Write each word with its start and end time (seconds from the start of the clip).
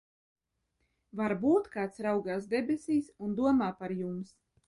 Varbūt 1.19 1.67
kāds 1.75 2.01
raugās 2.07 2.49
debesīs 2.55 3.13
un 3.27 3.39
domā 3.43 3.71
par 3.83 3.97
jums? 4.01 4.35